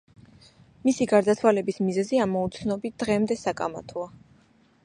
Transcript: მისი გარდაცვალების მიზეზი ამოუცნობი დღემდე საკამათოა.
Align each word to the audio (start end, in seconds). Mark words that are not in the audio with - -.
მისი 0.87 1.07
გარდაცვალების 1.11 1.77
მიზეზი 1.89 2.21
ამოუცნობი 2.25 2.93
დღემდე 3.05 3.41
საკამათოა. 3.45 4.13